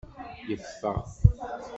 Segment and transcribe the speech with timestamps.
[0.49, 0.99] Yeffeɣ.